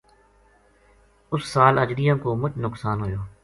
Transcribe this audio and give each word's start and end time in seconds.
اُس 1.31 1.43
سال 1.53 1.73
اجڑیاں 1.83 2.15
کو 2.23 2.29
مُچ 2.41 2.53
نقصان 2.65 2.97
ہویو 3.03 3.21